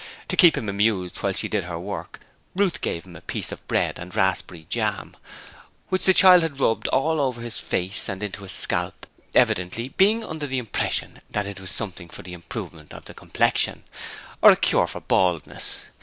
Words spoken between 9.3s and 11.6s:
evidently being under the impression that it